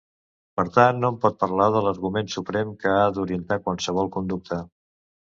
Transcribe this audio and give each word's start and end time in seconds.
Per 0.59 0.63
tant, 0.77 1.03
hom 1.09 1.19
pot 1.25 1.35
parlar 1.43 1.67
de 1.75 1.83
l'argument 1.87 2.31
suprem 2.37 2.71
que 2.85 2.95
ha 3.03 3.13
d'orientar 3.19 3.59
qualsevol 3.67 4.11
conducta. 4.17 4.59